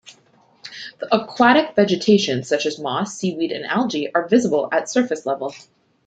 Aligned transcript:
The 0.97 1.15
aquatic 1.15 1.75
vegetation 1.75 2.43
such 2.43 2.65
as 2.65 2.79
moss, 2.79 3.15
seaweed 3.19 3.51
and 3.51 3.63
algae 3.63 4.11
are 4.15 4.27
visible 4.27 4.67
at 4.71 4.89
surface 4.89 5.27
level. 5.27 5.53